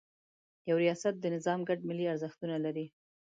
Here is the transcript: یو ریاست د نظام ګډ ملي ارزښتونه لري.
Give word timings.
یو 0.69 0.75
ریاست 0.83 1.15
د 1.19 1.25
نظام 1.35 1.59
ګډ 1.69 1.79
ملي 1.89 2.05
ارزښتونه 2.13 2.55
لري. 2.65 2.85